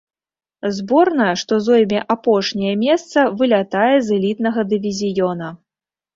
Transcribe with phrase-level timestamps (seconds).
[0.77, 5.55] Зборная, што зойме апошняе месца, вылятае з элітнага дывізіёна.